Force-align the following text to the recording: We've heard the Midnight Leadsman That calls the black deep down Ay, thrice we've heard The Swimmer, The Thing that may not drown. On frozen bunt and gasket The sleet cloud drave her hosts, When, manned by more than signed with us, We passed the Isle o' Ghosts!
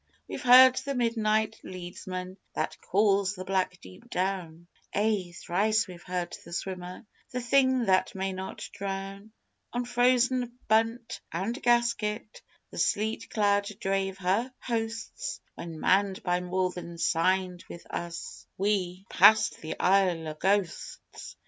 We've 0.27 0.41
heard 0.41 0.77
the 0.77 0.95
Midnight 0.95 1.59
Leadsman 1.63 2.37
That 2.55 2.75
calls 2.81 3.35
the 3.35 3.45
black 3.45 3.79
deep 3.81 4.09
down 4.09 4.65
Ay, 4.95 5.31
thrice 5.33 5.87
we've 5.87 6.01
heard 6.01 6.35
The 6.43 6.53
Swimmer, 6.53 7.05
The 7.29 7.39
Thing 7.39 7.85
that 7.85 8.15
may 8.15 8.33
not 8.33 8.67
drown. 8.73 9.31
On 9.71 9.85
frozen 9.85 10.57
bunt 10.67 11.21
and 11.31 11.61
gasket 11.61 12.41
The 12.71 12.79
sleet 12.79 13.29
cloud 13.29 13.67
drave 13.79 14.17
her 14.17 14.51
hosts, 14.59 15.39
When, 15.53 15.79
manned 15.79 16.23
by 16.23 16.39
more 16.39 16.71
than 16.71 16.97
signed 16.97 17.63
with 17.69 17.85
us, 17.91 18.47
We 18.57 19.05
passed 19.07 19.57
the 19.61 19.79
Isle 19.79 20.29
o' 20.29 20.33
Ghosts! 20.33 21.35